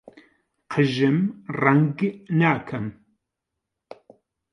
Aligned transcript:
قژم 0.71 1.17
ڕەنگ 1.61 1.99
ناکەم. 2.39 2.85